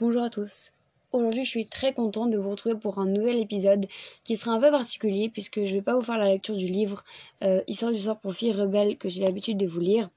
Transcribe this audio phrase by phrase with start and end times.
[0.00, 0.70] Bonjour à tous.
[1.10, 3.84] Aujourd'hui, je suis très contente de vous retrouver pour un nouvel épisode
[4.22, 7.02] qui sera un peu particulier puisque je vais pas vous faire la lecture du livre
[7.42, 10.08] euh, Histoire du sort pour filles rebelles que j'ai l'habitude de vous lire,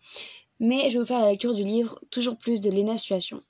[0.60, 3.42] mais je vais vous faire la lecture du livre Toujours plus de Lena Situation.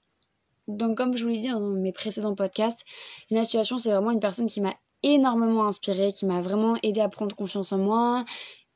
[0.69, 2.85] Donc, comme je vous l'ai dit dans mes précédents podcasts,
[3.29, 7.09] Lena Situation, c'est vraiment une personne qui m'a énormément inspirée, qui m'a vraiment aidé à
[7.09, 8.23] prendre confiance en moi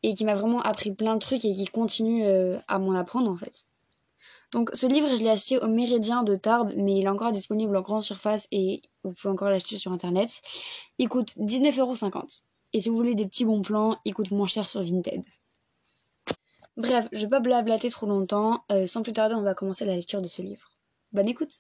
[0.04, 3.32] et qui m'a vraiment appris plein de trucs et qui continue euh, à m'en apprendre
[3.32, 3.64] en fait.
[4.56, 7.76] Donc ce livre, je l'ai acheté au Méridien de Tarbes, mais il est encore disponible
[7.76, 10.30] en grande surface et vous pouvez encore l'acheter sur internet.
[10.98, 12.44] Il coûte 19,50€.
[12.72, 15.26] Et si vous voulez des petits bons plans, il coûte moins cher sur Vinted.
[16.78, 18.64] Bref, je vais pas blablater trop longtemps.
[18.72, 20.72] Euh, sans plus tarder, on va commencer la lecture de ce livre.
[21.12, 21.60] Bonne écoute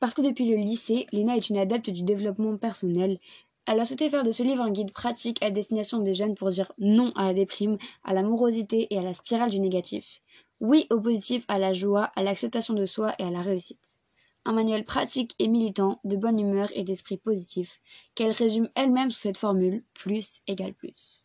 [0.00, 3.18] Parce que depuis le lycée, Léna est une adepte du développement personnel.
[3.66, 6.50] Elle a souhaité faire de ce livre un guide pratique à destination des jeunes pour
[6.50, 10.20] dire non à la déprime, à l'amorosité et à la spirale du négatif.
[10.60, 13.98] Oui au positif, à la joie, à l'acceptation de soi et à la réussite.
[14.44, 17.80] Un manuel pratique et militant, de bonne humeur et d'esprit positif,
[18.14, 21.24] qu'elle résume elle-même sous cette formule plus égale plus.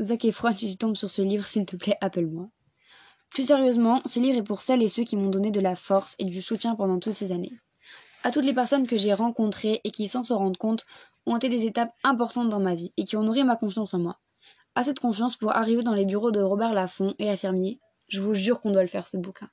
[0.00, 2.48] Zac Efron, si tu tombes sur ce livre, s'il te plaît, appelle-moi.
[3.30, 6.14] Plus sérieusement, ce livre est pour celles et ceux qui m'ont donné de la force
[6.20, 7.52] et du soutien pendant toutes ces années.
[8.22, 10.86] À toutes les personnes que j'ai rencontrées et qui, sans se rendre compte,
[11.26, 13.98] ont été des étapes importantes dans ma vie et qui ont nourri ma confiance en
[13.98, 14.20] moi.
[14.76, 18.34] À cette confiance pour arriver dans les bureaux de Robert Laffont et affirmer je vous
[18.34, 19.48] jure qu'on doit le faire, ce bouquin.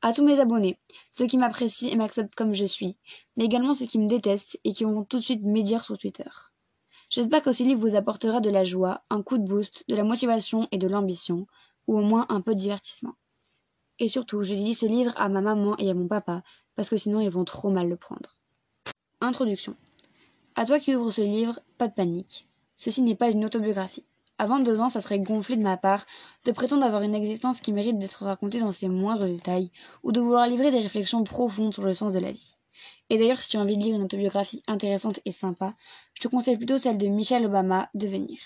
[0.00, 0.78] À tous mes abonnés,
[1.10, 2.96] ceux qui m'apprécient et m'acceptent comme je suis,
[3.36, 6.30] mais également ceux qui me détestent et qui vont tout de suite médire sur Twitter.
[7.10, 10.04] J'espère que ce livre vous apportera de la joie, un coup de boost, de la
[10.04, 11.46] motivation et de l'ambition,
[11.86, 13.14] ou au moins un peu de divertissement.
[13.98, 16.42] Et surtout, je dédie ce livre à ma maman et à mon papa,
[16.76, 18.36] parce que sinon ils vont trop mal le prendre.
[19.20, 19.74] Introduction.
[20.54, 22.44] À toi qui ouvres ce livre, pas de panique.
[22.76, 24.04] Ceci n'est pas une autobiographie.
[24.40, 26.06] Avant deux ans, ça serait gonflé de ma part
[26.44, 29.72] de prétendre avoir une existence qui mérite d'être racontée dans ses moindres détails,
[30.04, 32.54] ou de vouloir livrer des réflexions profondes sur le sens de la vie.
[33.10, 35.74] Et d'ailleurs, si tu as envie de lire une autobiographie intéressante et sympa,
[36.14, 38.38] je te conseille plutôt celle de Michelle Obama, Devenir.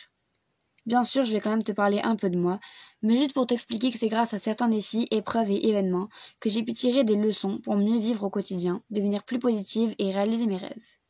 [0.87, 2.59] Bien sûr, je vais quand même te parler un peu de moi,
[3.03, 6.09] mais juste pour t'expliquer que c'est grâce à certains défis, épreuves et événements
[6.41, 10.11] que j'ai pu tirer des leçons pour mieux vivre au quotidien, devenir plus positive et
[10.11, 11.02] réaliser mes rêves.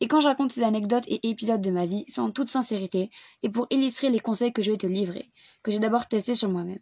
[0.00, 3.10] Et quand je raconte ces anecdotes et épisodes de ma vie, c'est en toute sincérité
[3.42, 5.28] et pour illustrer les conseils que je vais te livrer,
[5.62, 6.80] que j'ai d'abord testés sur moi-même.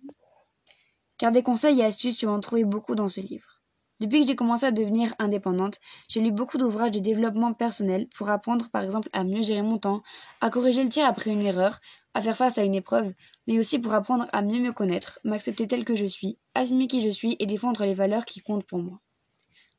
[1.18, 3.58] Car des conseils et astuces, tu vas en trouver beaucoup dans ce livre.
[4.00, 8.30] Depuis que j'ai commencé à devenir indépendante, j'ai lu beaucoup d'ouvrages de développement personnel pour
[8.30, 10.02] apprendre par exemple à mieux gérer mon temps,
[10.40, 11.80] à corriger le tir après une erreur,
[12.14, 13.12] à faire face à une épreuve,
[13.48, 17.00] mais aussi pour apprendre à mieux me connaître, m'accepter tel que je suis, assumer qui
[17.00, 19.00] je suis et défendre les valeurs qui comptent pour moi.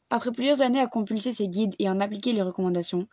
[0.10, 3.08] Après plusieurs années à compulser ces guides et en appliquer les recommandations,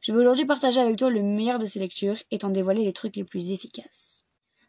[0.00, 2.92] je vais aujourd'hui partager avec toi le meilleur de ces lectures et t'en dévoiler les
[2.92, 4.24] trucs les plus efficaces.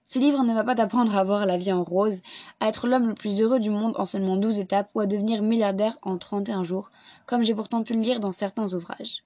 [0.06, 2.22] Ce livre ne va pas t'apprendre à voir la vie en rose,
[2.60, 5.42] à être l'homme le plus heureux du monde en seulement 12 étapes ou à devenir
[5.42, 6.92] milliardaire en 31 jours,
[7.26, 9.24] comme j'ai pourtant pu le lire dans certains ouvrages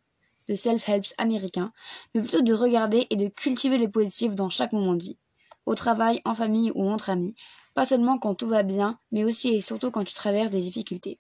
[0.48, 1.72] de self-helps américains,
[2.16, 5.18] mais plutôt de regarder et de cultiver le positif dans chaque moment de vie,
[5.68, 7.36] au travail, en famille ou entre amis,
[7.76, 11.20] pas seulement quand tout va bien, mais aussi et surtout quand tu traverses des difficultés.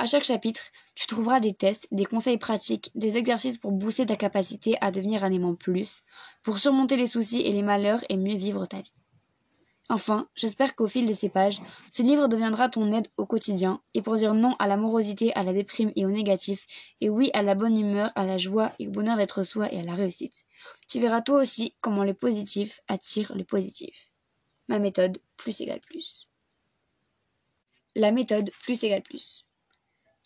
[0.00, 0.62] À chaque chapitre,
[0.94, 5.24] tu trouveras des tests, des conseils pratiques, des exercices pour booster ta capacité à devenir
[5.24, 6.04] un aimant plus,
[6.44, 8.92] pour surmonter les soucis et les malheurs et mieux vivre ta vie.
[9.88, 11.60] Enfin, j'espère qu'au fil de ces pages,
[11.92, 15.52] ce livre deviendra ton aide au quotidien et pour dire non à l'amorosité, à la
[15.52, 16.66] déprime et au négatif,
[17.00, 19.80] et oui à la bonne humeur, à la joie et au bonheur d'être soi et
[19.80, 20.44] à la réussite.
[20.88, 24.10] Tu verras toi aussi comment le positif attire le positif.
[24.68, 26.28] Ma méthode, plus égale plus.
[27.96, 29.47] La méthode, plus égale plus.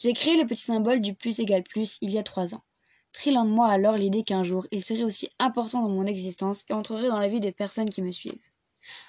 [0.03, 2.65] J'ai créé le petit symbole du plus égale plus il y a trois ans.
[3.13, 6.73] Trillant de moi alors l'idée qu'un jour il serait aussi important dans mon existence et
[6.73, 8.43] entrerait dans la vie des personnes qui me suivent.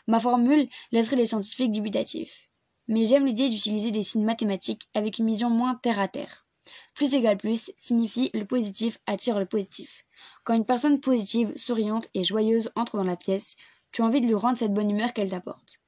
[0.05, 2.47] Ma formule laisserait les scientifiques dubitatifs.
[2.87, 6.45] Mais j'aime l'idée d'utiliser des signes mathématiques avec une vision moins terre à terre.
[6.93, 10.05] Plus égale plus signifie le positif attire le positif.
[10.43, 13.55] Quand une personne positive, souriante et joyeuse entre dans la pièce,
[13.91, 15.82] tu as envie de lui rendre cette bonne humeur qu'elle t'apporte.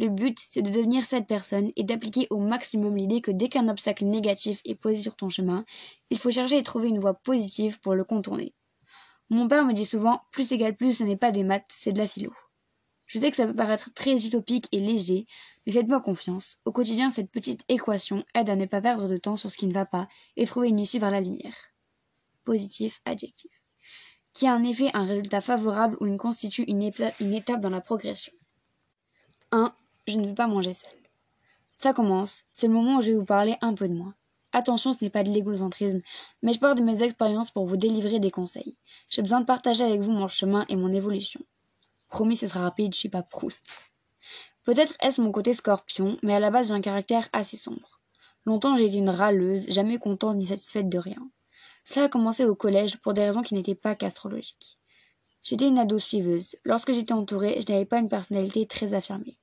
[0.00, 3.68] Le but, c'est de devenir cette personne et d'appliquer au maximum l'idée que dès qu'un
[3.68, 5.66] obstacle négatif est posé sur ton chemin,
[6.08, 8.54] il faut chercher et trouver une voie positive pour le contourner.
[9.28, 11.98] Mon père me dit souvent plus égale plus, ce n'est pas des maths, c'est de
[11.98, 12.32] la philo.
[13.04, 15.26] Je sais que ça peut paraître très utopique et léger,
[15.66, 16.56] mais faites-moi confiance.
[16.64, 19.66] Au quotidien, cette petite équation aide à ne pas perdre de temps sur ce qui
[19.66, 21.74] ne va pas et trouver une issue vers la lumière.
[22.44, 23.50] Positif, adjectif.
[24.32, 27.82] Qui a en effet un résultat favorable ou une constitue une, une étape dans la
[27.82, 28.32] progression.
[29.52, 29.74] 1
[30.10, 30.92] je ne veux pas manger seule.
[31.74, 34.12] Ça commence, c'est le moment où je vais vous parler un peu de moi.
[34.52, 36.00] Attention, ce n'est pas de l'égocentrisme,
[36.42, 38.76] mais je parle de mes expériences pour vous délivrer des conseils.
[39.08, 41.40] J'ai besoin de partager avec vous mon chemin et mon évolution.
[42.08, 43.92] Promis, ce sera rapide, je suis pas Proust.
[44.64, 48.00] Peut-être est-ce mon côté scorpion, mais à la base j'ai un caractère assez sombre.
[48.44, 51.30] Longtemps j'ai été une râleuse, jamais contente ni satisfaite de rien.
[51.84, 54.78] Cela a commencé au collège pour des raisons qui n'étaient pas qu'astrologiques.
[55.42, 56.56] J'étais une ado suiveuse.
[56.64, 59.38] Lorsque j'étais entourée, je n'avais pas une personnalité très affirmée.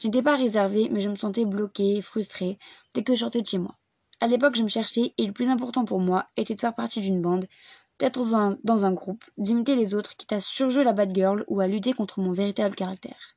[0.00, 2.58] Je n'étais pas réservée, mais je me sentais bloquée, frustrée,
[2.94, 3.76] dès que je sortais de chez moi.
[4.20, 7.00] À l'époque, je me cherchais, et le plus important pour moi était de faire partie
[7.00, 7.46] d'une bande,
[7.98, 11.44] d'être dans un, dans un groupe, d'imiter les autres, quitte à surjouer la bad girl
[11.48, 13.34] ou à lutter contre mon véritable caractère.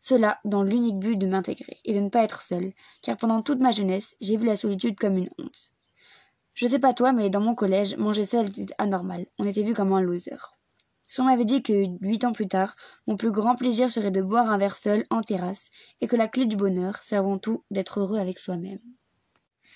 [0.00, 2.72] Cela dans l'unique but de m'intégrer et de ne pas être seule,
[3.02, 5.72] car pendant toute ma jeunesse, j'ai vu la solitude comme une honte.
[6.54, 9.26] Je sais pas toi, mais dans mon collège, manger seul était anormal.
[9.38, 10.54] On était vu comme un loser.
[11.08, 12.74] Si on m'avait dit que huit ans plus tard,
[13.06, 15.70] mon plus grand plaisir serait de boire un verre seul en terrasse,
[16.00, 18.80] et que la clé du bonheur, c'est avant tout d'être heureux avec soi-même.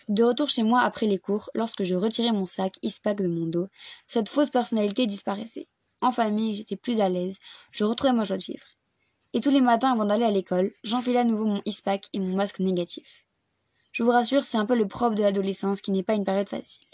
[0.09, 3.47] De retour chez moi après les cours, lorsque je retirais mon sac ISPAC de mon
[3.47, 3.69] dos,
[4.07, 5.69] cette fausse personnalité disparaissait.
[6.01, 7.39] En famille, j'étais plus à l'aise,
[7.73, 8.67] je retrouvais ma joie de vivre.
[9.33, 12.37] Et tous les matins avant d'aller à l'école, j'enfilais à nouveau mon ISPAC et mon
[12.37, 13.27] masque négatif.
[13.93, 16.49] Je vous rassure, c'est un peu le propre de l'adolescence qui n'est pas une période
[16.49, 16.90] facile.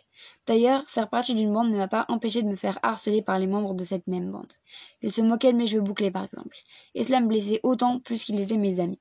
[0.47, 3.47] D'ailleurs, faire partie d'une bande ne m'a pas empêché de me faire harceler par les
[3.47, 4.53] membres de cette même bande.
[5.03, 6.57] Ils se moquaient de mes cheveux bouclés, par exemple.
[6.95, 9.01] Et cela me blessait autant plus qu'ils étaient mes amis.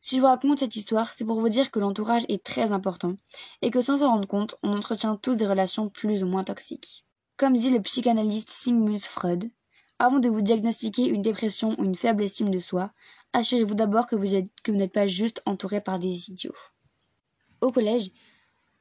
[0.00, 3.16] Si je vous raconte cette histoire, c'est pour vous dire que l'entourage est très important
[3.62, 7.04] et que sans s'en rendre compte, on entretient tous des relations plus ou moins toxiques.
[7.36, 9.50] Comme dit le psychanalyste Sigmund Freud,
[9.98, 12.92] avant de vous diagnostiquer une dépression ou une faible estime de soi,
[13.32, 16.54] assurez-vous d'abord que vous n'êtes pas juste entouré par des idiots.
[17.60, 18.10] Au collège,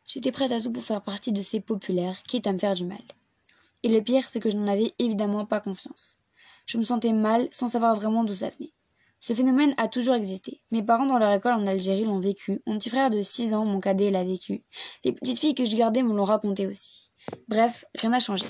[0.06, 2.86] j'étais prête à tout pour faire partie de ces populaires, quitte à me faire du
[2.86, 3.02] mal.
[3.84, 6.22] Et le pire, c'est que je n'en avais évidemment pas confiance.
[6.66, 8.74] Je me sentais mal sans savoir vraiment d'où ça venait.
[9.19, 10.62] Ce phénomène a toujours existé.
[10.72, 12.62] Mes parents dans leur école en Algérie l'ont vécu.
[12.66, 14.63] Mon petit frère de 6 ans, mon cadet, l'a vécu.
[15.04, 17.12] Les petites filles que je gardais me l'ont raconté aussi.
[17.48, 18.46] Bref, rien n'a changé.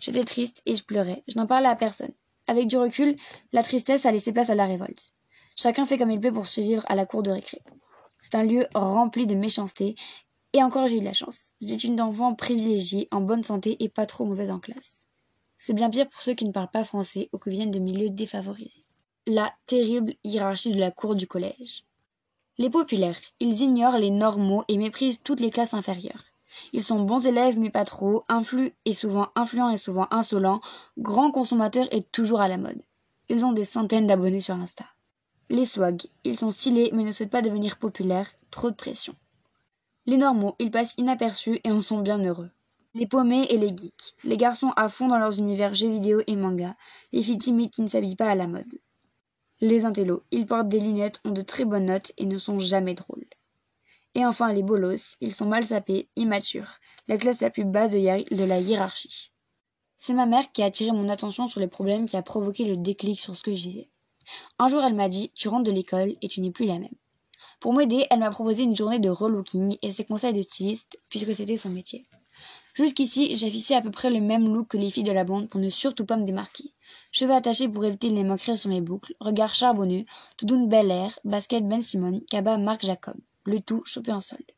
[0.00, 1.22] J'étais triste et je pleurais.
[1.28, 2.12] Je n'en parlais à personne.
[2.46, 3.16] Avec du recul,
[3.52, 5.12] la tristesse a laissé place à la révolte.
[5.56, 7.62] Chacun fait comme il peut pour survivre à la cour de récré.
[8.20, 9.96] C'est un lieu rempli de méchanceté,
[10.52, 11.52] et encore j'ai eu de la chance.
[11.60, 15.06] J'étais une enfant privilégiée, en bonne santé et pas trop mauvaise en classe.
[15.58, 18.08] C'est bien pire pour ceux qui ne parlent pas français ou qui viennent de milieux
[18.08, 18.82] défavorisés
[19.26, 21.84] la terrible hiérarchie de la cour du collège.
[22.58, 26.24] Les populaires, ils ignorent les normaux et méprisent toutes les classes inférieures.
[26.72, 30.60] Ils sont bons élèves mais pas trop, influents et souvent influents et souvent insolents,
[30.98, 32.82] grands consommateurs et toujours à la mode.
[33.28, 34.84] Ils ont des centaines d'abonnés sur Insta.
[35.48, 39.14] Les swags, ils sont stylés mais ne souhaitent pas devenir populaires, trop de pression.
[40.06, 42.50] Les normaux, ils passent inaperçus et en sont bien heureux.
[42.94, 46.36] Les paumés et les geeks, les garçons à fond dans leurs univers jeux vidéo et
[46.36, 46.76] manga,
[47.12, 48.80] les filles timides qui ne s'habillent pas à la mode.
[49.60, 52.94] Les intellos, ils portent des lunettes, ont de très bonnes notes et ne sont jamais
[52.94, 53.26] drôles.
[54.14, 58.44] Et enfin les bolos, ils sont mal sapés, immatures, la classe la plus basse de,
[58.44, 59.30] la hiérarchie.
[59.96, 62.76] C'est ma mère qui a attiré mon attention sur les problèmes qui a provoqué le
[62.76, 63.88] déclic sur ce que j'ai
[64.58, 66.90] Un jour, elle m'a dit Tu rentres de l'école et tu n'es plus la même.
[67.60, 71.34] Pour m'aider, elle m'a proposé une journée de relooking et ses conseils de styliste, puisque
[71.34, 72.02] c'était son métier.
[72.74, 75.60] Jusqu'ici, j'affichais à peu près le même look que les filles de la bande pour
[75.60, 76.70] ne surtout pas me démarquer.
[77.10, 80.04] Cheveux attachés pour éviter les moqueries sur mes boucles, regard charbonneux,
[80.38, 83.16] doudoune Bel Air, basket Ben Simon, cabas Marc Jacob.
[83.44, 84.50] Le tout chopé en solde.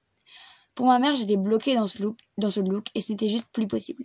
[0.75, 3.49] Pour ma mère, j'étais bloquée dans ce look, dans ce look et ce n'était juste
[3.53, 4.05] plus possible.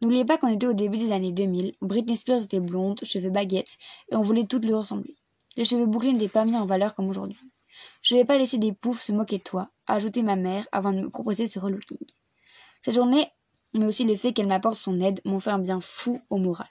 [0.00, 3.78] N'oubliez pas qu'on était au début des années 2000, Britney Spears était blonde, cheveux baguettes,
[4.10, 5.16] et on voulait toutes lui ressembler.
[5.56, 7.38] Les cheveux bouclés n'étaient pas mis en valeur comme aujourd'hui.
[8.02, 10.66] Je ne vais pas laisser des poufs se moquer de toi, a ajouté ma mère
[10.72, 11.98] avant de me proposer ce relooking.
[12.80, 13.30] Cette journée
[13.74, 16.68] mais aussi le fait qu'elle m'apporte son aide m'ont fait un bien fou au moral.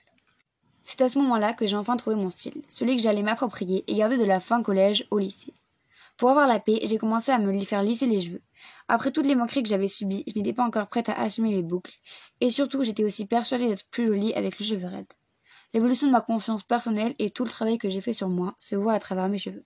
[0.84, 3.96] C'est à ce moment-là que j'ai enfin trouvé mon style, celui que j'allais m'approprier et
[3.96, 5.54] garder de la fin collège au lycée.
[6.18, 8.42] Pour avoir la paix, j'ai commencé à me faire lisser les cheveux.
[8.88, 11.64] Après toutes les moqueries que j'avais subies, je n'étais pas encore prête à assumer mes
[11.64, 11.94] boucles,
[12.42, 15.14] et surtout j'étais aussi persuadée d'être plus jolie avec les cheveux raides.
[15.74, 18.76] L'évolution de ma confiance personnelle et tout le travail que j'ai fait sur moi se
[18.76, 19.66] voit à travers mes cheveux.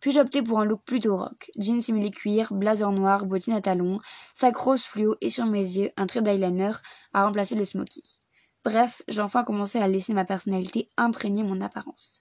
[0.00, 1.50] Puis j'ai opté pour un look plutôt rock?
[1.58, 3.98] Jeans simulé cuir, blazer noir, bottines à talons,
[4.32, 6.72] sac rose fluo et sur mes yeux, un trait d'eyeliner
[7.12, 8.20] à remplacer le smoky.
[8.64, 12.20] Bref, j'ai enfin commencé à laisser ma personnalité imprégner mon apparence.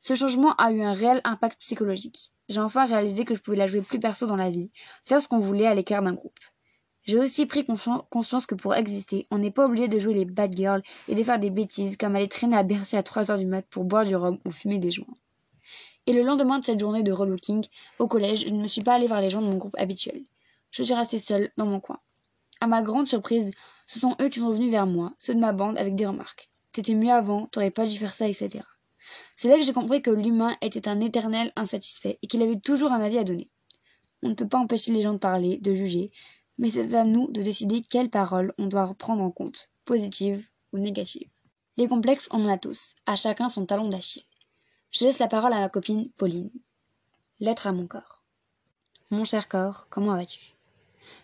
[0.00, 2.32] Ce changement a eu un réel impact psychologique.
[2.48, 4.72] J'ai enfin réalisé que je pouvais la jouer plus perso dans la vie,
[5.04, 6.38] faire ce qu'on voulait à l'écart d'un groupe.
[7.04, 10.56] J'ai aussi pris conscience que pour exister, on n'est pas obligé de jouer les bad
[10.56, 13.46] girls et de faire des bêtises comme aller traîner à Bercy à 3 heures du
[13.46, 15.16] mat pour boire du rhum ou fumer des joints.
[16.06, 17.64] Et le lendemain de cette journée de relooking,
[17.98, 20.22] au collège, je ne me suis pas allée vers les gens de mon groupe habituel.
[20.70, 21.98] Je suis restée seule dans mon coin.
[22.60, 23.50] À ma grande surprise,
[23.86, 26.48] ce sont eux qui sont venus vers moi, ceux de ma bande, avec des remarques.
[26.70, 28.60] T'étais mieux avant, t'aurais pas dû faire ça, etc.
[29.36, 32.92] C'est là que j'ai compris que l'humain était un éternel insatisfait et qu'il avait toujours
[32.92, 33.50] un avis à donner.
[34.22, 36.12] On ne peut pas empêcher les gens de parler, de juger,
[36.58, 40.78] mais c'est à nous de décider quelles paroles on doit prendre en compte, positives ou
[40.78, 41.28] négatives.
[41.76, 44.24] Les complexes, on en a tous, à chacun son talon d'Achille.
[44.90, 46.50] Je laisse la parole à ma copine Pauline.
[47.40, 48.22] Lettre à mon corps.
[49.10, 50.54] Mon cher corps, comment vas-tu?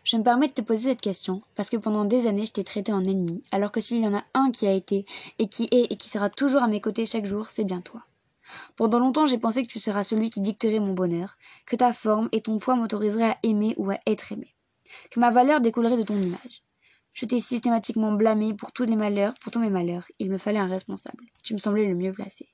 [0.04, 2.64] Je me permets de te poser cette question parce que pendant des années je t'ai
[2.64, 5.06] traité en ennemi, alors que s'il y en a un qui a été
[5.38, 8.04] et qui est et qui sera toujours à mes côtés chaque jour, c'est bien toi.
[8.76, 12.28] Pendant longtemps j'ai pensé que tu seras celui qui dicterait mon bonheur, que ta forme
[12.32, 14.54] et ton poids m'autoriseraient à aimer ou à être aimé,
[15.10, 16.62] que ma valeur découlerait de ton image.
[17.12, 20.06] Je t'ai systématiquement blâmé pour tous les malheurs, pour tous mes malheurs.
[20.18, 21.24] Il me fallait un responsable.
[21.42, 22.48] Tu me semblais le mieux placé.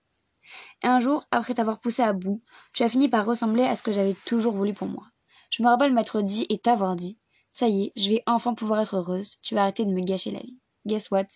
[0.82, 3.82] Et un jour, après t'avoir poussé à bout, tu as fini par ressembler à ce
[3.82, 5.06] que j'avais toujours voulu pour moi.
[5.50, 7.18] Je me rappelle m'être dit et t'avoir dit
[7.50, 10.30] Ça y est, je vais enfin pouvoir être heureuse, tu vas arrêter de me gâcher
[10.30, 10.60] la vie.
[10.86, 11.26] Guess what?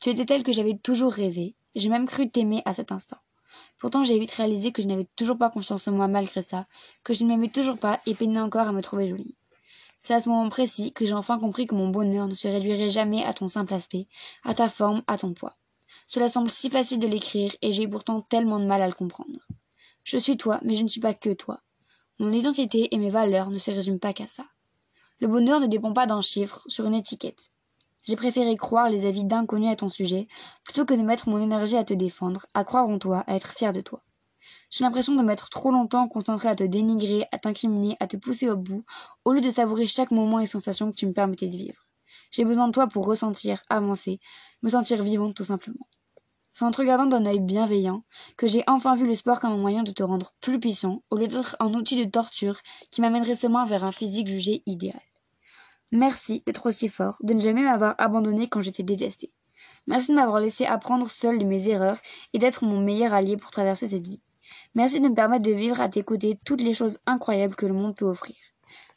[0.00, 3.18] Tu étais telle que j'avais toujours rêvé, j'ai même cru t'aimer à cet instant.
[3.78, 6.66] Pourtant, j'ai vite réalisé que je n'avais toujours pas confiance en moi malgré ça,
[7.04, 9.36] que je ne m'aimais toujours pas et peinais encore à me trouver jolie.
[10.00, 12.88] C'est à ce moment précis que j'ai enfin compris que mon bonheur ne se réduirait
[12.88, 14.08] jamais à ton simple aspect,
[14.44, 15.56] à ta forme, à ton poids.
[16.06, 19.40] Cela semble si facile de l'écrire et j'ai pourtant tellement de mal à le comprendre.
[20.02, 21.60] Je suis toi, mais je ne suis pas que toi.
[22.18, 24.44] Mon identité et mes valeurs ne se résument pas qu'à ça.
[25.20, 27.50] Le bonheur ne dépend pas d'un chiffre sur une étiquette.
[28.06, 30.26] J'ai préféré croire les avis d'inconnus à ton sujet
[30.64, 33.52] plutôt que de mettre mon énergie à te défendre, à croire en toi, à être
[33.52, 34.02] fier de toi.
[34.70, 38.50] J'ai l'impression de m'être trop longtemps concentré à te dénigrer, à t'incriminer, à te pousser
[38.50, 38.84] au bout,
[39.24, 41.86] au lieu de savourer chaque moment et sensation que tu me permettais de vivre.
[42.30, 44.20] J'ai besoin de toi pour ressentir, avancer,
[44.62, 45.86] me sentir vivante tout simplement.
[46.52, 48.04] C'est en te regardant d'un œil bienveillant
[48.36, 51.16] que j'ai enfin vu le sport comme un moyen de te rendre plus puissant, au
[51.16, 52.58] lieu d'être un outil de torture
[52.90, 55.00] qui m'amènerait seulement vers un physique jugé idéal.
[55.92, 59.32] Merci d'être aussi fort, de ne jamais m'avoir abandonné quand j'étais détesté.
[59.86, 61.98] Merci de m'avoir laissé apprendre seul de mes erreurs
[62.32, 64.22] et d'être mon meilleur allié pour traverser cette vie.
[64.74, 67.72] Merci de me permettre de vivre à tes côtés toutes les choses incroyables que le
[67.72, 68.36] monde peut offrir.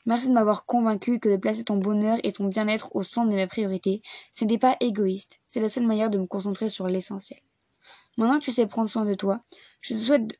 [0.06, 3.36] Merci de m'avoir convaincu que de placer ton bonheur et ton bien-être au centre de
[3.36, 4.02] mes priorités,
[4.32, 7.40] ce n'est pas égoïste, c'est la seule manière de me concentrer sur l'essentiel.
[8.18, 9.40] Maintenant que tu sais prendre soin de toi,
[9.82, 10.40] je te souhaite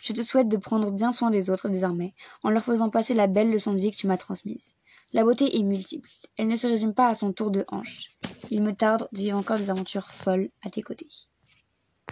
[0.00, 2.14] je te souhaite de prendre bien soin des autres désormais,
[2.44, 4.76] en leur faisant passer la belle leçon de vie que tu m'as transmise.
[5.12, 6.08] La beauté est multiple.
[6.36, 8.10] Elle ne se résume pas à son tour de hanche.
[8.50, 11.08] Il me tarde de vivre encore des aventures folles à tes côtés.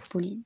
[0.09, 0.43] Pauline.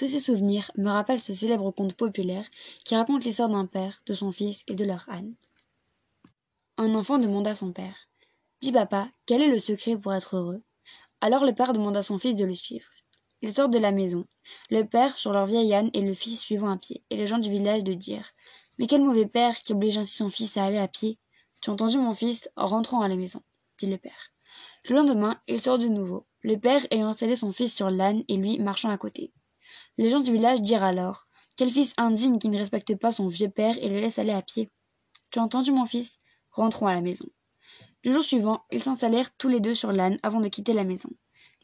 [0.00, 2.46] Tous ces souvenirs me rappellent ce célèbre conte populaire
[2.86, 5.34] qui raconte l'histoire d'un père, de son fils et de leur âne.
[6.78, 8.08] Un enfant demanda à son père
[8.62, 10.62] Dis papa, quel est le secret pour être heureux?
[11.20, 12.88] Alors le père demanda à son fils de le suivre.
[13.42, 14.24] Ils sortent de la maison,
[14.70, 17.36] le père sur leur vieil âne et le fils suivant à pied, et les gens
[17.36, 18.30] du village de dire
[18.78, 21.18] Mais quel mauvais père qui oblige ainsi son fils à aller à pied
[21.60, 23.42] Tu as entendu mon fils rentrant à la maison,
[23.76, 24.32] dit le père.
[24.88, 28.36] Le lendemain, il sort de nouveau, le père ayant installé son fils sur l'âne et
[28.36, 29.30] lui marchant à côté.
[29.98, 33.50] Les gens du village dirent alors Quel fils indigne qui ne respecte pas son vieux
[33.50, 34.70] père et le laisse aller à pied.
[35.30, 36.18] Tu as entendu mon fils?
[36.50, 37.26] Rentrons à la maison.
[38.02, 41.10] Le jour suivant, ils s'installèrent tous les deux sur l'âne avant de quitter la maison.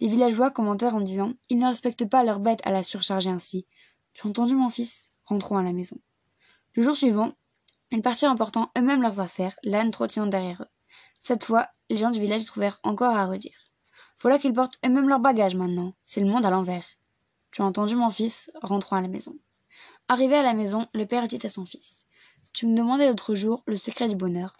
[0.00, 3.66] Les villageois commentèrent en disant Ils ne respectent pas leur bête à la surcharger ainsi.
[4.12, 5.08] Tu as entendu mon fils?
[5.24, 5.96] Rentrons à la maison.
[6.74, 7.32] Le jour suivant,
[7.90, 10.70] ils partirent en portant eux-mêmes leurs affaires, l'âne trottinant derrière eux.
[11.20, 13.70] Cette fois, les gens du village trouvèrent encore à redire.
[14.20, 15.94] Voilà qu'ils portent eux-mêmes leurs bagages maintenant.
[16.04, 16.86] C'est le monde à l'envers.
[17.56, 19.34] Tu entendu mon fils Rentrons à la maison.
[20.08, 22.04] Arrivé à la maison, le père dit à son fils
[22.52, 24.58] Tu me demandais l'autre jour le secret du bonheur.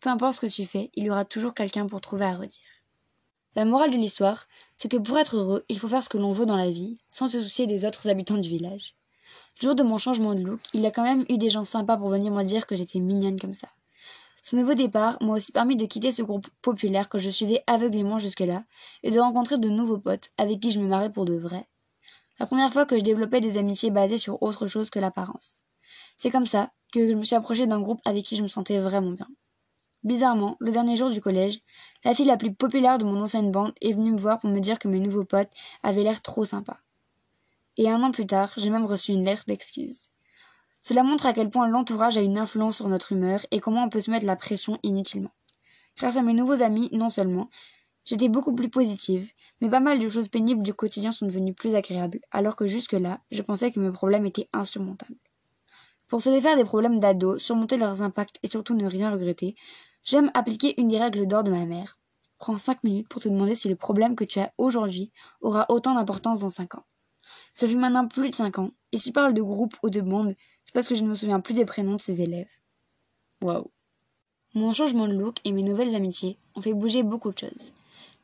[0.00, 2.82] Peu importe ce que tu fais, il y aura toujours quelqu'un pour trouver à redire.
[3.54, 6.32] La morale de l'histoire, c'est que pour être heureux, il faut faire ce que l'on
[6.32, 8.96] veut dans la vie, sans se soucier des autres habitants du village.
[9.60, 11.62] Le jour de mon changement de look, il y a quand même eu des gens
[11.62, 13.68] sympas pour venir me dire que j'étais mignonne comme ça.
[14.42, 18.18] Ce nouveau départ m'a aussi permis de quitter ce groupe populaire que je suivais aveuglément
[18.18, 18.64] jusque-là,
[19.04, 21.68] et de rencontrer de nouveaux potes avec qui je me marrais pour de vrai,
[22.42, 25.62] la première fois que je développais des amitiés basées sur autre chose que l'apparence.
[26.16, 28.80] C'est comme ça que je me suis approchée d'un groupe avec qui je me sentais
[28.80, 29.28] vraiment bien.
[30.02, 31.60] Bizarrement, le dernier jour du collège,
[32.04, 34.58] la fille la plus populaire de mon ancienne bande est venue me voir pour me
[34.58, 35.52] dire que mes nouveaux potes
[35.84, 36.80] avaient l'air trop sympas.
[37.76, 40.08] Et un an plus tard, j'ai même reçu une lettre d'excuse.
[40.80, 43.88] Cela montre à quel point l'entourage a une influence sur notre humeur et comment on
[43.88, 45.30] peut se mettre la pression inutilement.
[45.96, 47.48] Grâce à mes nouveaux amis, non seulement,
[48.04, 51.74] J'étais beaucoup plus positive, mais pas mal de choses pénibles du quotidien sont devenues plus
[51.74, 55.16] agréables, alors que jusque-là, je pensais que mes problèmes étaient insurmontables.
[56.08, 59.54] Pour se défaire des problèmes d'ado, surmonter leurs impacts et surtout ne rien regretter,
[60.02, 61.98] j'aime appliquer une des règles d'or de ma mère.
[62.38, 65.94] Prends cinq minutes pour te demander si le problème que tu as aujourd'hui aura autant
[65.94, 66.84] d'importance dans cinq ans.
[67.52, 70.00] Ça fait maintenant plus de cinq ans, et si je parle de groupe ou de
[70.00, 72.50] bande, c'est parce que je ne me souviens plus des prénoms de ces élèves.
[73.42, 73.70] Waouh.
[74.54, 77.72] Mon changement de look et mes nouvelles amitiés ont fait bouger beaucoup de choses.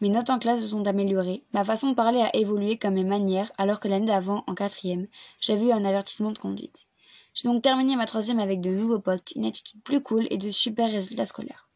[0.01, 3.05] Mes notes en classe se sont améliorées, ma façon de parler a évolué comme mes
[3.05, 5.09] manières, alors que l'année d'avant, en quatrième,
[5.41, 6.87] j'avais eu un avertissement de conduite.
[7.35, 10.51] J'ai donc terminé ma troisième avec de nouveaux potes, une attitude plus cool et de
[10.51, 11.69] super résultats scolaires.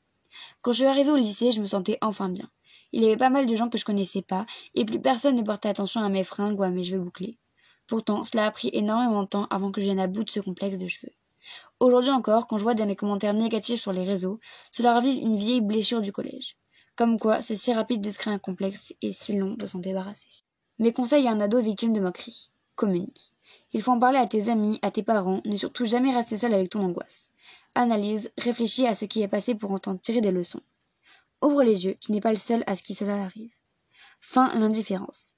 [0.60, 2.48] Quand je suis arrivée au lycée, je me sentais enfin bien.
[2.92, 5.42] Il y avait pas mal de gens que je connaissais pas, et plus personne ne
[5.42, 7.38] portait attention à mes fringues ou à mes cheveux bouclés.
[7.88, 10.38] Pourtant, cela a pris énormément de temps avant que je vienne à bout de ce
[10.38, 11.12] complexe de cheveux.
[11.80, 14.38] Aujourd'hui encore, quand je vois des commentaires négatifs sur les réseaux,
[14.70, 16.56] cela ravive une vieille blessure du collège.
[16.96, 20.28] Comme quoi, c'est si rapide de se un complexe et si long de s'en débarrasser.
[20.78, 22.50] Mes conseils à un ado victime de moquerie.
[22.74, 23.32] Communique.
[23.72, 26.52] Il faut en parler à tes amis, à tes parents, ne surtout jamais rester seul
[26.52, 27.30] avec ton angoisse.
[27.74, 30.60] Analyse, réfléchis à ce qui est passé pour en tirer des leçons.
[31.40, 33.52] Ouvre les yeux, tu n'es pas le seul à ce qui cela arrive.
[34.20, 35.34] Fin l'indifférence.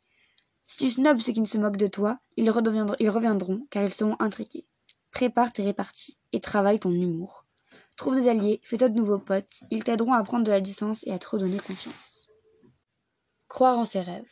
[0.66, 2.50] Si tu snobs ceux qui ne se moquent de toi, ils,
[2.98, 4.64] ils reviendront car ils seront intrigués.
[5.12, 7.43] Prépare tes réparties et travaille ton humour.
[7.96, 11.12] Trouve des alliés, fais-toi de nouveaux potes, ils t'aideront à prendre de la distance et
[11.12, 12.26] à te redonner confiance.
[13.48, 14.30] Croire en ses rêves.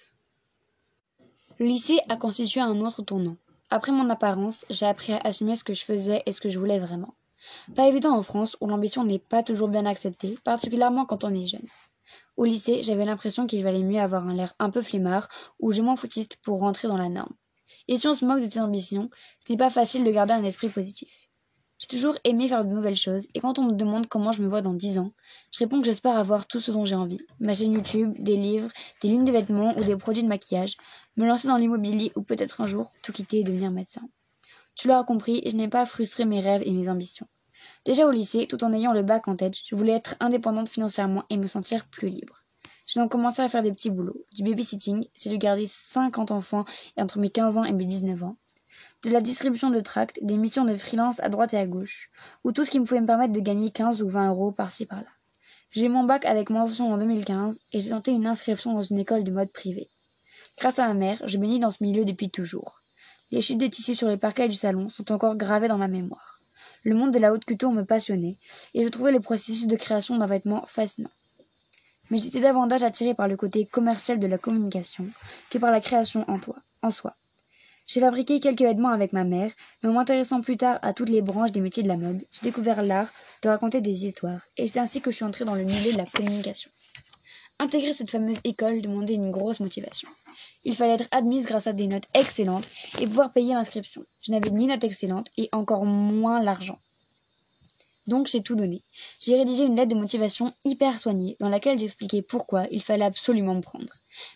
[1.59, 3.37] Le lycée a constitué un autre tournant.
[3.71, 6.59] Après mon apparence, j'ai appris à assumer ce que je faisais et ce que je
[6.59, 7.15] voulais vraiment.
[7.75, 11.47] Pas évident en France où l'ambition n'est pas toujours bien acceptée, particulièrement quand on est
[11.47, 11.67] jeune.
[12.37, 15.29] Au lycée, j'avais l'impression qu'il valait mieux avoir un l'air un peu flemmard
[15.61, 17.35] ou je m'en foutiste pour rentrer dans la norme.
[17.89, 19.09] Et si on se moque de tes ambitions,
[19.41, 21.29] ce n'est pas facile de garder un esprit positif.
[21.83, 24.47] J'ai toujours aimé faire de nouvelles choses, et quand on me demande comment je me
[24.47, 25.11] vois dans dix ans,
[25.53, 27.19] je réponds que j'espère avoir tout ce dont j'ai envie.
[27.41, 28.71] Ma chaîne YouTube, des livres,
[29.01, 30.77] des lignes de vêtements ou des produits de maquillage,
[31.17, 34.03] me lancer dans l'immobilier ou peut-être un jour tout quitter et devenir médecin.
[34.77, 37.27] Tu l'auras compris, je n'ai pas frustré mes rêves et mes ambitions.
[37.85, 41.25] Déjà au lycée, tout en ayant le bac en tête, je voulais être indépendante financièrement
[41.31, 42.45] et me sentir plus libre.
[42.87, 46.65] J'ai donc commencé à faire des petits boulots, du babysitting, j'ai dû garder 50 enfants
[46.97, 48.37] entre mes 15 ans et mes 19 ans,
[49.03, 52.11] de la distribution de tracts, des missions de freelance à droite et à gauche,
[52.45, 54.87] ou tout ce qui me pouvait me permettre de gagner 15 ou 20 euros par-ci
[54.87, 55.09] par-là.
[55.71, 59.25] J'ai mon bac avec mention en 2015 et j'ai tenté une inscription dans une école
[59.25, 59.89] de mode privée.
[60.59, 62.83] Grâce à ma mère, je bénis dans ce milieu depuis toujours.
[63.31, 66.39] Les chutes de tissus sur les parquets du salon sont encore gravées dans ma mémoire.
[66.85, 68.37] Le monde de la haute couture me passionnait
[68.75, 71.11] et je trouvais le processus de création d'un vêtement fascinant.
[72.11, 75.07] Mais j'étais davantage attirée par le côté commercial de la communication
[75.49, 77.15] que par la création en, toi, en soi.
[77.93, 79.51] J'ai fabriqué quelques vêtements avec ma mère,
[79.83, 82.41] mais en m'intéressant plus tard à toutes les branches des métiers de la mode, j'ai
[82.41, 85.65] découvert l'art de raconter des histoires, et c'est ainsi que je suis entrée dans le
[85.65, 86.71] milieu de la communication.
[87.59, 90.09] Intégrer cette fameuse école demandait une grosse motivation.
[90.65, 92.67] Il fallait être admise grâce à des notes excellentes
[92.99, 94.03] et pouvoir payer l'inscription.
[94.23, 96.79] Je n'avais ni notes excellentes et encore moins l'argent.
[98.07, 98.81] Donc j'ai tout donné.
[99.21, 103.55] J'ai rédigé une lettre de motivation hyper soignée dans laquelle j'expliquais pourquoi il fallait absolument
[103.55, 103.93] me prendre,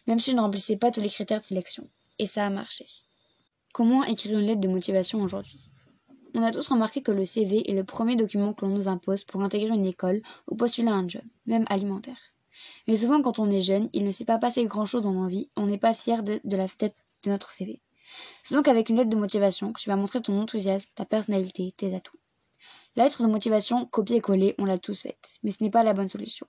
[0.07, 1.88] même si je ne remplissais pas tous les critères de sélection.
[2.19, 2.87] Et ça a marché.
[3.77, 5.69] Comment écrire une lettre de motivation aujourd'hui?
[6.33, 9.25] On a tous remarqué que le CV est le premier document que l'on nous impose
[9.25, 12.17] pour intégrer une école ou postuler un job, même alimentaire.
[12.89, 15.51] Mais souvent, quand on est jeune, il ne s'est pas passé grand-chose dans nos vies,
[15.57, 17.83] on n'est pas fier de, la tête de notre CV.
[18.43, 21.71] C'est donc avec une lettre de motivation que tu vas montrer ton enthousiasme, ta personnalité,
[21.77, 22.17] tes atouts.
[22.97, 26.09] La lettre de motivation, copier-coller, on l'a tous faite, mais ce n'est pas la bonne
[26.09, 26.47] solution.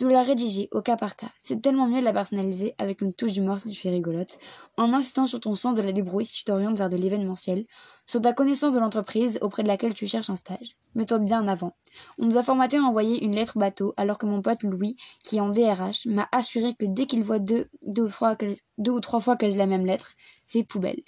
[0.00, 1.30] Dois la rédiger au cas par cas.
[1.40, 4.38] C'est tellement mieux de la personnaliser avec une touche d'humour si tu fais rigolote,
[4.76, 7.66] en insistant sur ton sens de la débrouille si tu t'orientes vers de l'événementiel,
[8.06, 10.76] sur ta connaissance de l'entreprise auprès de laquelle tu cherches un stage.
[10.94, 11.76] Mets-toi bien en avant.
[12.18, 15.38] On nous a formaté à envoyer une lettre bateau, alors que mon pote Louis, qui
[15.38, 18.36] est en DRH, m'a assuré que dès qu'il voit deux, deux, ou trois,
[18.78, 20.14] deux ou trois fois quasi la même lettre,
[20.46, 21.02] c'est poubelle.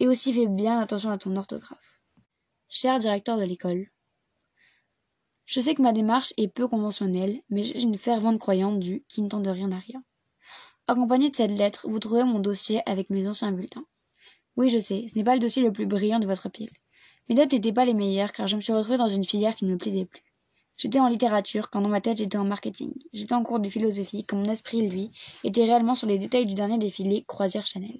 [0.00, 2.00] Et aussi fais bien attention à ton orthographe.
[2.68, 3.88] Cher directeur de l'école,
[5.52, 9.20] je sais que ma démarche est peu conventionnelle, mais suis une fervente croyante du qui
[9.20, 10.02] ne tente de rien à rien.
[10.86, 13.84] Accompagné de cette lettre, vous trouvez mon dossier avec mes anciens bulletins.
[14.56, 16.70] Oui, je sais, ce n'est pas le dossier le plus brillant de votre pile.
[17.28, 19.66] Mes notes n'étaient pas les meilleures car je me suis retrouvée dans une filière qui
[19.66, 20.22] ne me plaisait plus.
[20.78, 22.94] J'étais en littérature quand dans ma tête j'étais en marketing.
[23.12, 25.10] J'étais en cours de philosophie quand mon esprit, lui,
[25.44, 27.98] était réellement sur les détails du dernier défilé Croisière Chanel.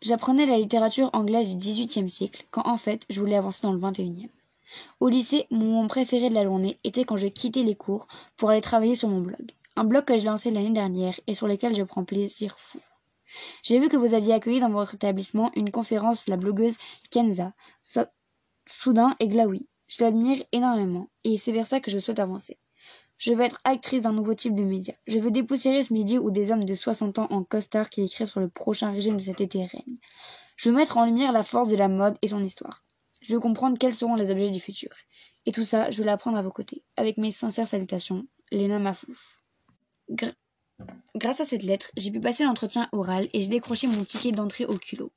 [0.00, 3.78] J'apprenais la littérature anglaise du XVIIIe siècle quand en fait je voulais avancer dans le
[3.78, 4.30] XXIe.
[5.00, 8.50] Au lycée, mon moment préféré de la journée était quand je quittais les cours pour
[8.50, 9.52] aller travailler sur mon blog.
[9.76, 12.80] Un blog que j'ai lancé l'année dernière et sur lequel je prends plaisir fou.
[13.62, 16.76] J'ai vu que vous aviez accueilli dans votre établissement une conférence la blogueuse
[17.10, 17.52] Kenza,
[18.66, 19.68] soudain et glaoui.
[19.86, 22.58] Je l'admire énormément et c'est vers ça que je souhaite avancer.
[23.16, 24.94] Je veux être actrice d'un nouveau type de média.
[25.06, 28.28] Je veux dépoussiérer ce milieu où des hommes de 60 ans en costard qui écrivent
[28.28, 29.98] sur le prochain régime de cet été règnent.
[30.56, 32.84] Je veux mettre en lumière la force de la mode et son histoire.
[33.28, 34.88] Je veux comprendre quels seront les objets du futur.
[35.44, 36.82] Et tout ça, je veux l'apprendre à vos côtés.
[36.96, 39.42] Avec mes sincères salutations, Léna Mafouf.
[41.14, 44.64] Grâce à cette lettre, j'ai pu passer l'entretien oral et j'ai décroché mon ticket d'entrée
[44.64, 45.12] au culot.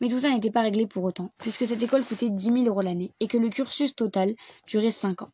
[0.00, 2.80] Mais tout ça n'était pas réglé pour autant, puisque cette école coûtait 10 000 euros
[2.80, 4.34] l'année et que le cursus total
[4.66, 5.30] durait 5 ans.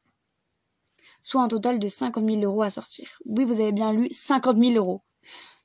[1.23, 3.19] Soit un total de 50 000 euros à sortir.
[3.25, 5.01] Oui, vous avez bien lu 50 000 euros.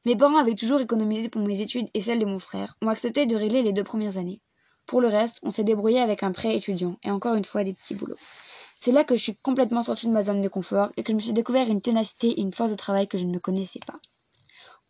[0.05, 3.25] Mes parents avaient toujours économisé pour mes études et celles de mon frère, ont accepté
[3.25, 4.41] de régler les deux premières années.
[4.85, 7.73] Pour le reste, on s'est débrouillé avec un prêt étudiant et encore une fois des
[7.73, 8.17] petits boulots.
[8.77, 11.15] C'est là que je suis complètement sortie de ma zone de confort et que je
[11.15, 13.99] me suis découvert une ténacité et une force de travail que je ne connaissais pas.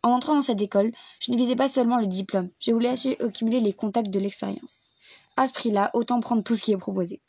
[0.02, 3.60] En entrant dans cette école, je ne visais pas seulement le diplôme, je voulais accumuler
[3.60, 4.90] les contacts de l'expérience.
[5.36, 7.22] À ce prix-là, autant prendre tout ce qui est proposé.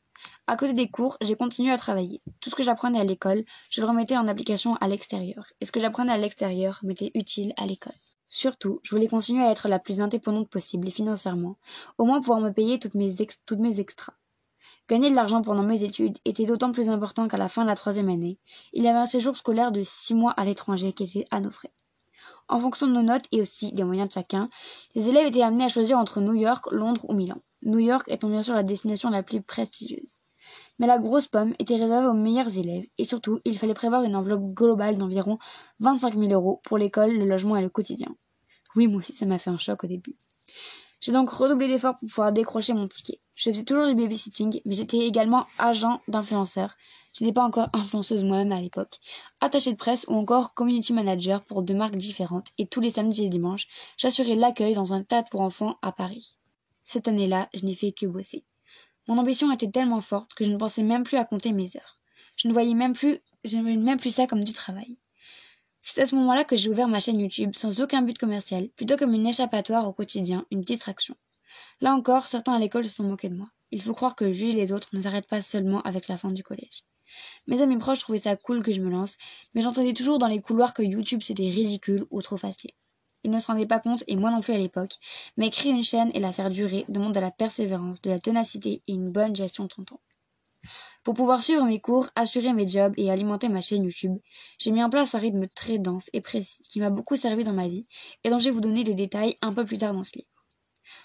[0.47, 2.21] À côté des cours, j'ai continué à travailler.
[2.39, 5.45] Tout ce que j'apprenais à l'école, je le remettais en application à l'extérieur.
[5.62, 7.93] Et ce que j'apprenais à l'extérieur m'était utile à l'école.
[8.30, 11.58] Surtout, je voulais continuer à être la plus indépendante possible et financièrement,
[11.98, 14.13] au moins pouvoir me payer toutes mes, toutes mes extras.
[14.90, 17.76] Gagner de l'argent pendant mes études était d'autant plus important qu'à la fin de la
[17.76, 18.38] troisième année,
[18.74, 21.52] il y avait un séjour scolaire de six mois à l'étranger qui était à nos
[21.52, 21.72] frais.
[22.50, 24.50] En fonction de nos notes et aussi des moyens de chacun,
[24.96, 27.42] les élèves étaient amenés à choisir entre New York, Londres ou Milan.
[27.63, 30.20] New York étant bien sûr la destination la plus prestigieuse.
[30.80, 34.16] Mais la grosse pomme était réservée aux meilleurs élèves et surtout, il fallait prévoir une
[34.16, 35.38] enveloppe globale d'environ
[35.80, 38.16] 25 000 euros pour l'école, le logement et le quotidien.
[38.76, 40.16] Oui, moi aussi, ça m'a fait un choc au début.
[41.00, 43.20] J'ai donc redoublé d'efforts pour pouvoir décrocher mon ticket.
[43.36, 46.76] Je faisais toujours du babysitting, mais j'étais également agent d'influenceur.
[47.13, 49.00] Je n'étais pas encore influenceuse moi-même à l'époque.
[49.40, 52.48] Attachée de presse ou encore community manager pour deux marques différentes.
[52.58, 56.40] Et tous les samedis et dimanches, j'assurais l'accueil dans un tas pour enfants à Paris.
[56.82, 58.44] Cette année-là, je n'ai fait que bosser.
[59.08, 62.00] Mon ambition était tellement forte que je ne pensais même plus à compter mes heures.
[62.36, 64.98] Je ne voyais même plus, je ne même plus ça comme du travail.
[65.82, 68.98] C'est à ce moment-là que j'ai ouvert ma chaîne YouTube sans aucun but commercial, plutôt
[68.98, 71.15] comme une échappatoire au quotidien, une distraction.
[71.80, 73.48] Là encore, certains à l'école se sont moqués de moi.
[73.72, 76.43] Il faut croire que juger les autres ne s'arrête pas seulement avec la fin du
[76.43, 76.84] collège.
[77.48, 79.17] Mes amis proches trouvaient ça cool que je me lance,
[79.54, 82.72] mais j'entendais toujours dans les couloirs que YouTube c'était ridicule ou trop facile.
[83.28, 84.96] Ils ne se rendaient pas compte, et moi non plus à l'époque,
[85.36, 88.82] mais créer une chaîne et la faire durer demande de la persévérance, de la ténacité
[88.88, 90.00] et une bonne gestion de son temps.
[91.04, 94.18] Pour pouvoir suivre mes cours, assurer mes jobs et alimenter ma chaîne YouTube,
[94.60, 97.52] j'ai mis en place un rythme très dense et précis qui m'a beaucoup servi dans
[97.52, 97.86] ma vie
[98.24, 100.30] et dont je vais vous donner le détail un peu plus tard dans ce livre.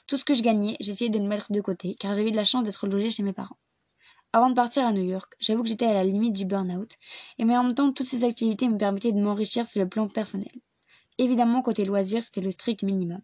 [0.07, 2.45] Tout ce que je gagnais, j'essayais de le mettre de côté car j'avais de la
[2.45, 3.59] chance d'être logée chez mes parents.
[4.33, 6.93] Avant de partir à New York, j'avoue que j'étais à la limite du burn-out,
[7.41, 10.53] mais en même temps, toutes ces activités me permettaient de m'enrichir sur le plan personnel.
[11.19, 13.21] Évidemment, côté loisirs, c'était le strict minimum.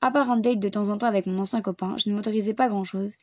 [0.00, 2.54] À part un date de temps en temps avec mon ancien copain, je ne m'autorisais
[2.54, 3.16] pas grand-chose,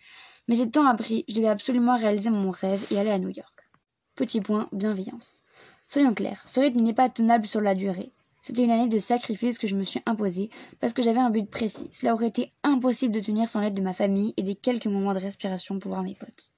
[0.47, 3.69] mais j'ai tant appris, je devais absolument réaliser mon rêve et aller à New York.
[4.15, 5.43] Petit point, bienveillance.
[5.87, 8.11] Soyons clairs, ce rythme n'est pas tenable sur la durée.
[8.41, 11.49] C'était une année de sacrifice que je me suis imposée parce que j'avais un but
[11.49, 11.87] précis.
[11.91, 15.13] Cela aurait été impossible de tenir sans l'aide de ma famille et des quelques moments
[15.13, 16.51] de respiration pour voir mes potes.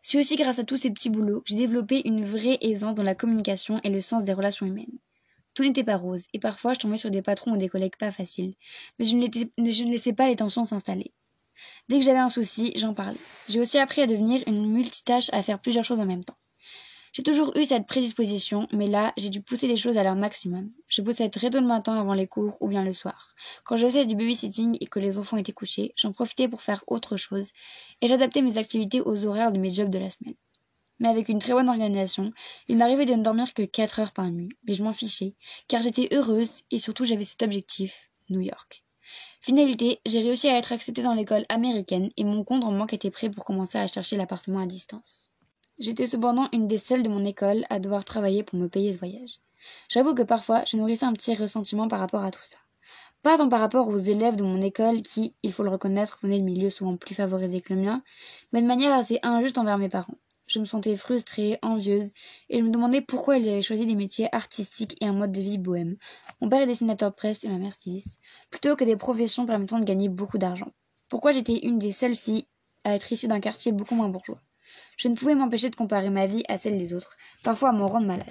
[0.00, 3.04] C'est aussi grâce à tous ces petits boulots que j'ai développé une vraie aisance dans
[3.04, 4.98] la communication et le sens des relations humaines.
[5.54, 8.10] Tout n'était pas rose, et parfois je tombais sur des patrons ou des collègues pas
[8.10, 8.54] faciles,
[8.98, 11.12] mais je ne, laissais pas les tensions s'installer.
[11.88, 13.18] Dès que j'avais un souci, j'en parlais.
[13.48, 16.36] J'ai aussi appris à devenir une multitâche à faire plusieurs choses en même temps.
[17.12, 20.70] J'ai toujours eu cette prédisposition, mais là, j'ai dû pousser les choses à leur maximum.
[20.88, 23.34] Je bossais très tôt le matin avant les cours ou bien le soir.
[23.64, 26.82] Quand je faisais du babysitting et que les enfants étaient couchés, j'en profitais pour faire
[26.86, 27.50] autre chose
[28.00, 30.36] et j'adaptais mes activités aux horaires de mes jobs de la semaine.
[31.02, 32.32] Mais avec une très bonne organisation,
[32.68, 35.34] il m'arrivait de ne dormir que 4 heures par nuit, mais je m'en fichais,
[35.66, 38.84] car j'étais heureuse et surtout j'avais cet objectif, New York.
[39.40, 43.10] Finalité, j'ai réussi à être acceptée dans l'école américaine et mon compte en manque était
[43.10, 45.32] prêt pour commencer à chercher l'appartement à distance.
[45.80, 49.00] J'étais cependant une des seules de mon école à devoir travailler pour me payer ce
[49.00, 49.40] voyage.
[49.88, 52.58] J'avoue que parfois, je nourrissais un petit ressentiment par rapport à tout ça.
[53.24, 56.38] Pas tant par rapport aux élèves de mon école qui, il faut le reconnaître, venaient
[56.38, 58.04] de milieux souvent plus favorisés que le mien,
[58.52, 60.18] mais de manière assez injuste envers mes parents.
[60.52, 62.10] Je me sentais frustrée, envieuse,
[62.50, 65.40] et je me demandais pourquoi ils avaient choisi des métiers artistiques et un mode de
[65.40, 65.96] vie bohème.
[66.42, 69.78] Mon père est dessinateur de presse et ma mère styliste, plutôt que des professions permettant
[69.78, 70.70] de gagner beaucoup d'argent.
[71.08, 72.44] Pourquoi j'étais une des seules filles
[72.84, 74.42] à être issue d'un quartier beaucoup moins bourgeois?
[74.98, 77.88] Je ne pouvais m'empêcher de comparer ma vie à celle des autres, parfois à m'en
[77.88, 78.26] rendre malade.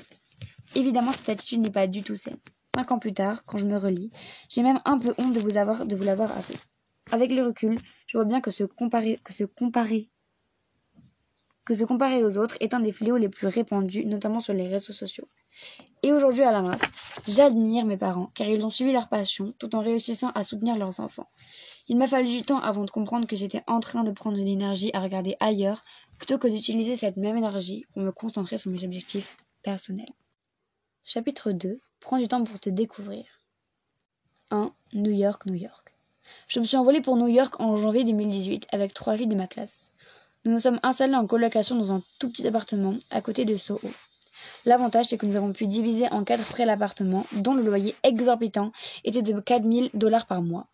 [0.76, 2.38] Évidemment, cette attitude n'est pas du tout saine.
[2.76, 4.12] Cinq ans plus tard, quand je me relis,
[4.48, 6.56] j'ai même un peu honte de vous l'avoir avoué.
[7.12, 10.12] Avec le recul, je vois bien que se comparer, que se comparer
[11.66, 14.68] que se comparer aux autres est un des fléaux les plus répandus, notamment sur les
[14.68, 15.28] réseaux sociaux.
[16.04, 16.82] Et aujourd'hui à la masse,
[17.28, 21.00] j'admire mes parents, car ils ont suivi leur passion tout en réussissant à soutenir leurs
[21.00, 21.28] enfants.
[21.88, 24.48] Il m'a fallu du temps avant de comprendre que j'étais en train de prendre une
[24.48, 25.84] énergie à regarder ailleurs,
[26.18, 30.14] plutôt que d'utiliser cette même énergie pour me concentrer sur mes objectifs personnels.
[31.04, 31.80] Chapitre 2.
[32.00, 33.26] Prends du temps pour te découvrir.
[34.52, 34.74] 1.
[34.94, 35.96] New York, New York.
[36.48, 39.48] Je me suis envolée pour New York en janvier 2018 avec trois filles de ma
[39.48, 39.91] classe.
[40.44, 43.80] Nous nous sommes installés en colocation dans un tout petit appartement à côté de Soho.
[44.66, 48.72] L'avantage, c'est que nous avons pu diviser en quatre frais l'appartement, dont le loyer exorbitant
[49.04, 50.68] était de 4000 dollars par mois.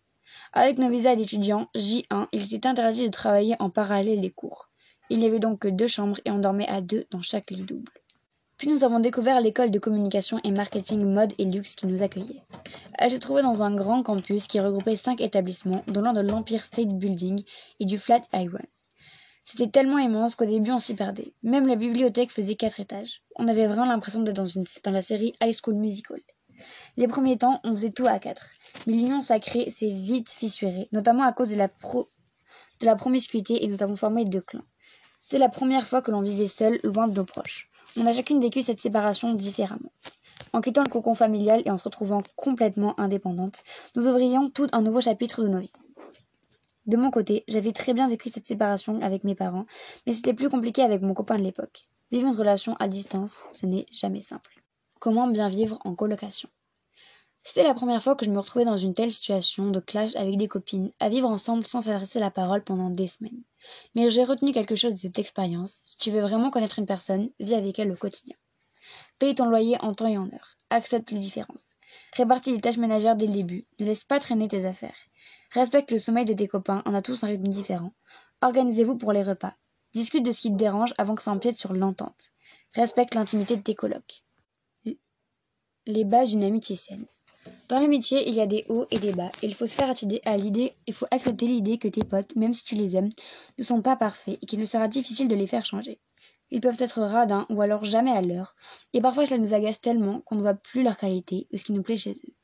[0.54, 4.70] Avec nos visas d'étudiants J1, il était interdit de travailler en parallèle des cours.
[5.10, 7.62] Il n'y avait donc que deux chambres et on dormait à deux dans chaque lit
[7.62, 7.92] double.
[8.56, 12.42] Puis nous avons découvert l'école de communication et marketing mode et luxe qui nous accueillait.
[12.98, 16.64] Elle se trouvait dans un grand campus qui regroupait cinq établissements, dont l'un de l'Empire
[16.64, 17.42] State Building
[17.80, 18.58] et du Flatiron.
[19.50, 21.32] C'était tellement immense qu'au début on s'y perdait.
[21.42, 23.22] Même la bibliothèque faisait quatre étages.
[23.36, 26.20] On avait vraiment l'impression d'être dans, dans la série High School Musical.
[26.98, 28.50] Les premiers temps, on faisait tout à quatre.
[28.86, 33.68] Mais l'union sacrée s'est vite fissurée, notamment à cause de la, de la promiscuité et
[33.68, 34.66] nous avons formé deux clans.
[35.22, 37.70] C'était la première fois que l'on vivait seul, loin de nos proches.
[37.96, 39.92] On a chacune vécu cette séparation différemment.
[40.52, 43.62] En quittant le cocon familial et en se retrouvant complètement indépendante,
[43.96, 45.72] nous ouvrions tout un nouveau chapitre de nos vies.
[46.88, 49.66] De mon côté, j'avais très bien vécu cette séparation avec mes parents,
[50.06, 51.86] mais c'était plus compliqué avec mon copain de l'époque.
[52.10, 54.62] Vivre une relation à distance, ce n'est jamais simple.
[54.98, 56.48] Comment bien vivre en colocation?
[57.42, 60.38] C'était la première fois que je me retrouvais dans une telle situation de clash avec
[60.38, 63.42] des copines, à vivre ensemble sans s'adresser la parole pendant des semaines.
[63.94, 65.82] Mais j'ai retenu quelque chose de cette expérience.
[65.84, 68.36] Si tu veux vraiment connaître une personne, vis avec elle au quotidien.
[69.18, 70.54] Paye ton loyer en temps et en heure.
[70.70, 71.76] Accepte les différences.
[72.16, 73.66] Répartis les tâches ménagères dès le début.
[73.80, 74.98] Ne laisse pas traîner tes affaires.
[75.52, 76.82] Respecte le sommeil de tes copains.
[76.86, 77.92] On a tous un rythme différent.
[78.42, 79.54] Organisez-vous pour les repas.
[79.92, 82.30] Discute de ce qui te dérange avant que ça empiète sur l'entente.
[82.74, 84.22] Respecte l'intimité de tes colocs.
[85.86, 87.06] Les bases d'une amitié saine.
[87.68, 89.30] Dans l'amitié, il y a des hauts et des bas.
[89.42, 89.92] Il faut se faire
[90.24, 93.08] à l'idée, il faut accepter l'idée que tes potes, même si tu les aimes,
[93.58, 95.98] ne sont pas parfaits et qu'il ne sera difficile de les faire changer.
[96.50, 98.56] Ils peuvent être radins ou alors jamais à l'heure,
[98.92, 101.72] et parfois cela nous agace tellement qu'on ne voit plus leur qualité ou ce qui
[101.72, 102.34] nous plaît chez eux.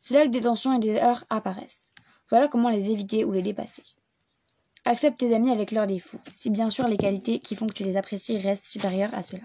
[0.00, 1.92] C'est là que des tensions et des heures apparaissent.
[2.28, 3.82] Voilà comment les éviter ou les dépasser.
[4.84, 7.84] Accepte tes amis avec leurs défauts, si bien sûr les qualités qui font que tu
[7.84, 9.42] les apprécies restent supérieures à cela.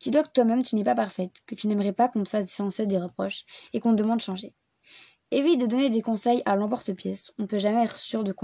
[0.00, 2.68] Dis-toi que toi-même tu n'es pas parfaite, que tu n'aimerais pas qu'on te fasse sans
[2.68, 4.54] cesse des reproches et qu'on te demande de changer.
[5.30, 8.34] Évite de donner des conseils à l'emporte-pièce, on ne peut jamais être sûr de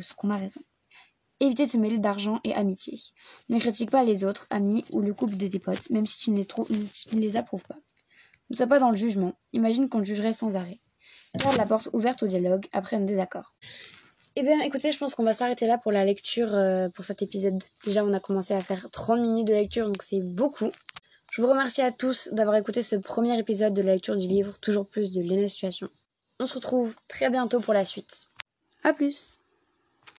[0.00, 0.60] ce qu'on a raison.
[1.40, 2.98] Évitez de se mêler d'argent et amitié.
[3.48, 6.30] Ne critique pas les autres, amis ou le couple de tes potes, même si tu
[6.30, 7.78] ne les, les approuves pas.
[8.50, 9.32] Ne sois pas dans le jugement.
[9.52, 10.80] Imagine qu'on te jugerait sans arrêt.
[11.36, 13.54] Garde la porte ouverte au dialogue après un désaccord.
[14.36, 17.22] Eh bien, écoutez, je pense qu'on va s'arrêter là pour la lecture euh, pour cet
[17.22, 17.62] épisode.
[17.84, 20.70] Déjà, on a commencé à faire 30 minutes de lecture, donc c'est beaucoup.
[21.32, 24.58] Je vous remercie à tous d'avoir écouté ce premier épisode de la lecture du livre,
[24.60, 25.88] toujours plus de Léna Situation.
[26.38, 28.26] On se retrouve très bientôt pour la suite.
[28.82, 29.39] A plus